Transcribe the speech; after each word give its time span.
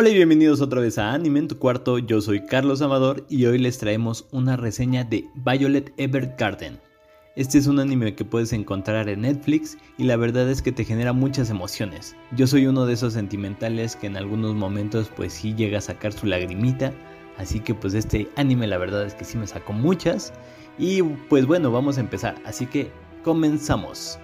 Hola 0.00 0.08
y 0.08 0.14
bienvenidos 0.14 0.62
otra 0.62 0.80
vez 0.80 0.96
a 0.96 1.12
Anime 1.12 1.40
en 1.40 1.48
tu 1.48 1.58
cuarto, 1.58 1.98
yo 1.98 2.22
soy 2.22 2.46
Carlos 2.46 2.80
Amador 2.80 3.26
y 3.28 3.44
hoy 3.44 3.58
les 3.58 3.76
traemos 3.76 4.26
una 4.30 4.56
reseña 4.56 5.04
de 5.04 5.28
Violet 5.34 5.92
Evergarden. 5.98 6.80
Este 7.36 7.58
es 7.58 7.66
un 7.66 7.78
anime 7.78 8.14
que 8.14 8.24
puedes 8.24 8.54
encontrar 8.54 9.10
en 9.10 9.20
Netflix 9.20 9.76
y 9.98 10.04
la 10.04 10.16
verdad 10.16 10.48
es 10.48 10.62
que 10.62 10.72
te 10.72 10.86
genera 10.86 11.12
muchas 11.12 11.50
emociones. 11.50 12.16
Yo 12.34 12.46
soy 12.46 12.64
uno 12.66 12.86
de 12.86 12.94
esos 12.94 13.12
sentimentales 13.12 13.94
que 13.94 14.06
en 14.06 14.16
algunos 14.16 14.54
momentos 14.54 15.10
pues 15.14 15.34
sí 15.34 15.54
llega 15.54 15.76
a 15.76 15.82
sacar 15.82 16.14
su 16.14 16.24
lagrimita, 16.24 16.94
así 17.36 17.60
que 17.60 17.74
pues 17.74 17.92
este 17.92 18.26
anime 18.36 18.68
la 18.68 18.78
verdad 18.78 19.04
es 19.04 19.14
que 19.14 19.26
sí 19.26 19.36
me 19.36 19.46
sacó 19.46 19.74
muchas 19.74 20.32
y 20.78 21.02
pues 21.02 21.44
bueno 21.44 21.70
vamos 21.70 21.98
a 21.98 22.00
empezar, 22.00 22.36
así 22.46 22.64
que 22.64 22.90
comenzamos. 23.22 24.18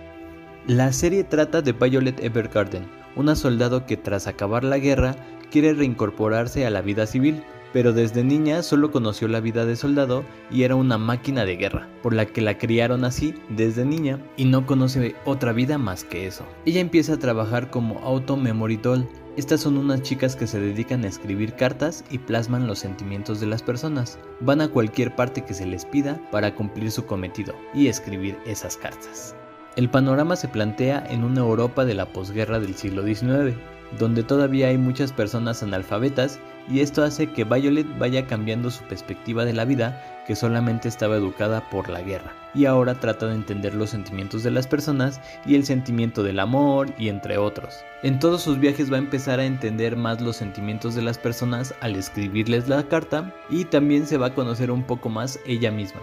La 0.67 0.91
serie 0.91 1.23
trata 1.23 1.61
de 1.61 1.73
Violet 1.73 2.19
Evergarden, 2.25 2.89
una 3.15 3.37
soldado 3.37 3.85
que 3.85 3.99
tras 3.99 4.27
acabar 4.27 4.65
la 4.65 4.79
guerra 4.79 5.15
quiere 5.57 5.73
reincorporarse 5.73 6.67
a 6.67 6.71
la 6.71 6.83
vida 6.83 7.07
civil, 7.07 7.43
pero 7.73 7.95
desde 7.95 8.23
niña 8.23 8.63
solo 8.63 8.91
conoció 8.91 9.27
la 9.27 9.41
vida 9.41 9.65
de 9.65 9.75
soldado 9.75 10.23
y 10.51 10.65
era 10.65 10.75
una 10.75 10.99
máquina 10.99 11.47
de 11.47 11.57
guerra, 11.57 11.89
por 12.03 12.13
la 12.13 12.27
que 12.27 12.43
la 12.43 12.59
criaron 12.59 13.07
así 13.07 13.35
desde 13.49 13.87
niña 13.87 14.19
y 14.37 14.45
no 14.45 14.67
conoce 14.67 15.15
otra 15.25 15.55
vida 15.55 15.79
más 15.79 16.05
que 16.05 16.27
eso. 16.27 16.45
Ella 16.67 16.83
empieza 16.83 17.15
a 17.15 17.19
trabajar 17.19 17.71
como 17.71 18.01
auto 18.01 18.37
memory 18.37 18.77
doll. 18.77 19.09
Estas 19.39 19.63
son 19.63 19.79
unas 19.79 20.03
chicas 20.03 20.37
que 20.37 20.47
se 20.47 20.61
dedican 20.61 21.05
a 21.05 21.09
escribir 21.09 21.55
cartas 21.55 22.05
y 22.11 22.19
plasman 22.19 22.67
los 22.67 22.81
sentimientos 22.81 23.41
de 23.41 23.47
las 23.47 23.63
personas. 23.63 24.19
Van 24.41 24.61
a 24.61 24.69
cualquier 24.69 25.17
parte 25.17 25.43
que 25.43 25.55
se 25.55 25.65
les 25.65 25.87
pida 25.87 26.21
para 26.31 26.55
cumplir 26.55 26.91
su 26.91 27.07
cometido 27.07 27.55
y 27.73 27.87
escribir 27.87 28.37
esas 28.45 28.77
cartas. 28.77 29.35
El 29.77 29.89
panorama 29.89 30.37
se 30.37 30.49
plantea 30.49 31.07
en 31.09 31.25
una 31.25 31.41
Europa 31.41 31.87
de 31.87 31.95
la 31.95 32.13
posguerra 32.13 32.61
del 32.61 32.75
siglo 32.75 33.03
XIX, 33.07 33.57
donde 33.99 34.23
todavía 34.23 34.69
hay 34.69 34.79
muchas 34.79 35.13
personas 35.13 35.63
analfabetas 35.63 36.39
y 36.69 36.81
esto 36.81 37.05
hace 37.05 37.29
que 37.29 37.45
Violet 37.45 37.87
vaya 37.99 38.27
cambiando 38.27 38.71
su 38.71 38.83
perspectiva 38.85 39.45
de 39.45 39.53
la 39.53 39.65
vida 39.65 40.25
que 40.27 40.35
solamente 40.35 40.89
estaba 40.89 41.17
educada 41.17 41.69
por 41.71 41.89
la 41.89 42.03
guerra 42.03 42.33
y 42.55 42.65
ahora 42.65 42.95
trata 42.95 43.27
de 43.27 43.35
entender 43.35 43.75
los 43.75 43.91
sentimientos 43.91 44.43
de 44.43 44.51
las 44.51 44.67
personas 44.67 45.21
y 45.45 45.55
el 45.55 45.65
sentimiento 45.65 46.23
del 46.23 46.41
amor 46.41 46.89
y 46.99 47.09
entre 47.09 47.39
otros. 47.39 47.75
En 48.03 48.19
todos 48.19 48.43
sus 48.43 48.59
viajes 48.59 48.91
va 48.91 48.97
a 48.97 49.01
empezar 49.01 49.39
a 49.39 49.45
entender 49.45 49.97
más 49.97 50.21
los 50.21 50.37
sentimientos 50.37 50.95
de 50.95 51.03
las 51.03 51.19
personas 51.19 51.75
al 51.81 51.95
escribirles 51.95 52.69
la 52.69 52.83
carta 52.89 53.33
y 53.51 53.65
también 53.67 54.07
se 54.07 54.17
va 54.17 54.29
a 54.29 54.35
conocer 54.35 54.71
un 54.71 54.83
poco 54.83 55.09
más 55.09 55.39
ella 55.47 55.71
misma. 55.71 56.01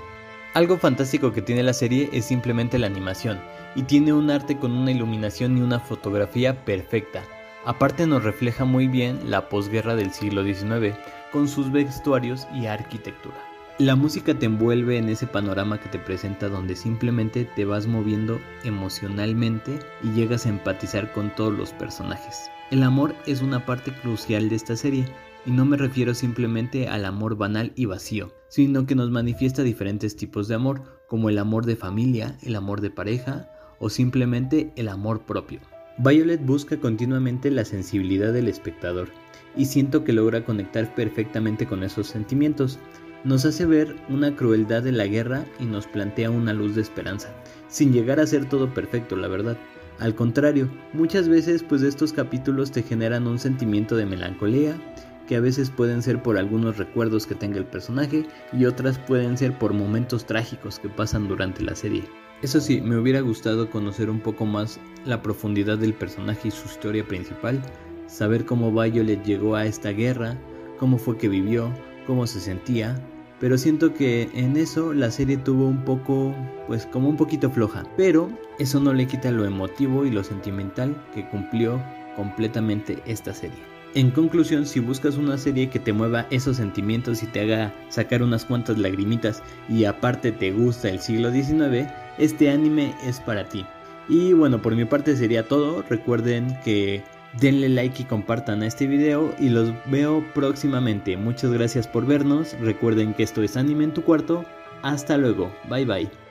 Algo 0.54 0.78
fantástico 0.78 1.34
que 1.34 1.42
tiene 1.42 1.64
la 1.64 1.74
serie 1.74 2.10
es 2.14 2.26
simplemente 2.26 2.78
la 2.78 2.88
animación 2.88 3.40
y 3.76 3.84
tiene 3.84 4.14
un 4.14 4.30
arte 4.30 4.58
con 4.58 4.72
una 4.72 4.92
iluminación 4.92 5.58
y 5.58 5.62
una 5.62 5.80
fotografía 5.80 6.64
perfecta 6.64 7.24
Aparte 7.66 8.06
nos 8.06 8.24
refleja 8.24 8.66
muy 8.66 8.88
bien 8.90 9.30
la 9.30 9.48
posguerra 9.48 9.96
del 9.96 10.12
siglo 10.12 10.44
XIX, 10.44 10.98
con 11.32 11.48
sus 11.48 11.72
vestuarios 11.72 12.46
y 12.54 12.66
arquitectura. 12.66 13.38
La 13.80 13.96
música 13.96 14.34
te 14.34 14.46
envuelve 14.46 14.98
en 14.98 15.08
ese 15.08 15.28
panorama 15.28 15.80
que 15.80 15.88
te 15.88 15.98
presenta 15.98 16.50
donde 16.50 16.76
simplemente 16.76 17.46
te 17.46 17.64
vas 17.64 17.88
moviendo 17.88 18.40
emocionalmente 18.66 19.80
y 20.04 20.12
llegas 20.12 20.46
a 20.46 20.50
empatizar 20.50 21.14
con 21.14 21.34
todos 21.36 21.54
los 21.54 21.72
personajes. 21.72 22.52
El 22.70 22.84
amor 22.84 23.16
es 23.26 23.42
una 23.42 23.66
parte 23.66 23.94
crucial 23.94 24.50
de 24.50 24.58
esta 24.58 24.76
serie 24.76 25.06
y 25.46 25.52
no 25.52 25.64
me 25.64 25.78
refiero 25.78 26.14
simplemente 26.14 26.90
al 26.90 27.06
amor 27.06 27.38
banal 27.38 27.72
y 27.76 27.86
vacío, 27.86 28.34
sino 28.50 28.86
que 28.86 28.96
nos 28.96 29.10
manifiesta 29.10 29.64
diferentes 29.64 30.18
tipos 30.18 30.48
de 30.50 30.56
amor, 30.56 31.02
como 31.08 31.30
el 31.30 31.40
amor 31.40 31.66
de 31.66 31.78
familia, 31.78 32.38
el 32.44 32.56
amor 32.56 32.82
de 32.82 32.92
pareja 32.92 33.50
o 33.80 33.90
simplemente 33.90 34.74
el 34.76 34.90
amor 34.90 35.26
propio. 35.26 35.62
Violet 35.98 36.44
busca 36.44 36.78
continuamente 36.78 37.52
la 37.52 37.66
sensibilidad 37.66 38.34
del 38.34 38.48
espectador 38.48 39.10
y 39.56 39.66
siento 39.66 40.04
que 40.04 40.12
logra 40.12 40.44
conectar 40.44 40.96
perfectamente 40.96 41.68
con 41.68 41.84
esos 41.84 42.08
sentimientos. 42.08 42.80
Nos 43.24 43.46
hace 43.46 43.68
ver 43.68 43.96
una 44.10 44.36
crueldad 44.36 44.82
de 44.82 44.92
la 44.92 45.06
guerra 45.06 45.46
y 45.60 45.66
nos 45.66 45.86
plantea 45.86 46.32
una 46.32 46.52
luz 46.52 46.74
de 46.74 46.82
esperanza, 46.82 47.30
sin 47.68 47.94
llegar 47.94 48.20
a 48.20 48.26
ser 48.26 48.50
todo 48.50 48.74
perfecto, 48.74 49.16
la 49.16 49.28
verdad. 49.28 49.56
Al 50.00 50.16
contrario, 50.16 50.68
muchas 50.94 51.30
veces 51.30 51.62
pues 51.62 51.84
estos 51.84 52.12
capítulos 52.12 52.72
te 52.72 52.82
generan 52.82 53.28
un 53.28 53.38
sentimiento 53.38 53.96
de 53.96 54.08
melancolía, 54.08 54.76
que 55.28 55.36
a 55.36 55.42
veces 55.42 55.70
pueden 55.70 56.02
ser 56.02 56.24
por 56.24 56.40
algunos 56.40 56.78
recuerdos 56.78 57.28
que 57.28 57.36
tenga 57.36 57.60
el 57.60 57.66
personaje 57.66 58.26
y 58.52 58.66
otras 58.66 58.98
pueden 58.98 59.38
ser 59.38 59.58
por 59.60 59.74
momentos 59.74 60.26
trágicos 60.26 60.80
que 60.80 60.90
pasan 60.90 61.28
durante 61.28 61.64
la 61.64 61.76
serie. 61.76 62.04
Eso 62.44 62.60
sí, 62.60 62.82
me 62.82 62.98
hubiera 62.98 63.22
gustado 63.22 63.70
conocer 63.70 64.10
un 64.10 64.20
poco 64.20 64.46
más 64.46 64.78
la 65.06 65.22
profundidad 65.22 65.78
del 65.78 65.94
personaje 65.94 66.50
y 66.50 66.52
su 66.52 66.68
historia 66.68 67.08
principal, 67.08 67.62
saber 68.08 68.44
cómo 68.44 68.70
Violet 68.70 69.24
llegó 69.24 69.56
a 69.56 69.66
esta 69.66 69.92
guerra, 69.92 70.38
cómo 70.78 70.98
fue 70.98 71.18
que 71.18 71.30
vivió, 71.30 71.72
cómo 72.06 72.28
se 72.28 72.42
sentía, 72.42 73.02
pero 73.40 73.58
siento 73.58 73.94
que 73.94 74.30
en 74.34 74.58
eso 74.58 74.94
la 74.94 75.10
serie 75.10 75.38
tuvo 75.38 75.68
un 75.68 75.86
poco, 75.86 76.36
pues 76.68 76.86
como 76.86 77.08
un 77.08 77.16
poquito 77.16 77.50
floja, 77.50 77.84
pero 77.96 78.30
eso 78.60 78.78
no 78.82 78.92
le 78.94 79.08
quita 79.08 79.32
lo 79.32 79.46
emotivo 79.46 80.06
y 80.06 80.12
lo 80.12 80.22
sentimental 80.22 81.02
que 81.16 81.26
cumplió 81.30 81.82
completamente 82.18 83.02
esta 83.06 83.34
serie. 83.34 83.83
En 83.96 84.10
conclusión, 84.10 84.66
si 84.66 84.80
buscas 84.80 85.18
una 85.18 85.38
serie 85.38 85.70
que 85.70 85.80
te 85.80 85.94
mueva 85.94 86.26
esos 86.32 86.58
sentimientos 86.58 87.22
y 87.22 87.28
te 87.28 87.42
haga 87.42 87.74
sacar 87.90 88.24
unas 88.24 88.44
cuantas 88.44 88.80
lagrimitas 88.80 89.44
y 89.70 89.86
aparte 89.86 90.32
te 90.32 90.52
gusta 90.52 90.90
el 90.90 91.00
siglo 91.00 91.32
XIX, 91.32 91.92
este 92.18 92.50
anime 92.50 92.96
es 93.06 93.20
para 93.20 93.48
ti. 93.48 93.64
Y 94.10 94.34
bueno, 94.34 94.62
por 94.62 94.76
mi 94.76 94.86
parte 94.86 95.16
sería 95.16 95.48
todo. 95.48 95.84
Recuerden 95.88 96.58
que 96.64 97.04
denle 97.40 97.70
like 97.70 98.02
y 98.02 98.06
compartan 98.06 98.64
este 98.64 98.88
video 98.88 99.34
y 99.40 99.50
los 99.50 99.72
veo 99.86 100.26
próximamente. 100.34 101.16
Muchas 101.16 101.52
gracias 101.52 101.88
por 101.88 102.08
vernos. 102.08 102.56
Recuerden 102.60 103.14
que 103.14 103.24
esto 103.24 103.44
es 103.44 103.56
anime 103.58 103.84
en 103.84 103.94
tu 103.94 104.04
cuarto. 104.04 104.44
Hasta 104.82 105.18
luego. 105.18 105.54
Bye 105.70 105.86
bye. 105.86 106.23